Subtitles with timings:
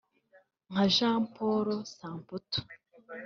[0.69, 2.59] nka Jean Paul Samputu